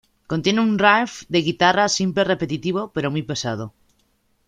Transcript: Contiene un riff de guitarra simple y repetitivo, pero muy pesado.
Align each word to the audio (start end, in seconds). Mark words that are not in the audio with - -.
Contiene 0.31 0.61
un 0.61 0.71
riff 0.81 1.17
de 1.35 1.43
guitarra 1.49 1.87
simple 1.97 2.23
y 2.23 2.25
repetitivo, 2.25 2.89
pero 2.91 3.11
muy 3.11 3.21
pesado. 3.21 3.71